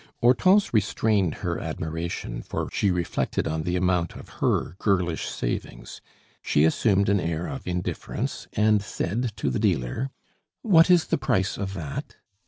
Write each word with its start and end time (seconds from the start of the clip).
Hortense 0.19 0.73
restrained 0.73 1.35
her 1.45 1.59
admiration, 1.59 2.41
for 2.41 2.69
she 2.73 2.89
reflected 2.89 3.47
on 3.47 3.61
the 3.61 3.75
amount 3.75 4.15
of 4.15 4.29
her 4.41 4.75
girlish 4.79 5.27
savings; 5.27 6.01
she 6.41 6.63
assumed 6.63 7.07
an 7.07 7.19
air 7.19 7.45
of 7.45 7.67
indifference, 7.67 8.47
and 8.53 8.81
said 8.81 9.31
to 9.37 9.51
the 9.51 9.59
dealer: 9.59 10.09
"What 10.63 10.89
is 10.89 11.05
the 11.05 11.19
price 11.19 11.55
of 11.55 11.75
that?" 11.75 12.15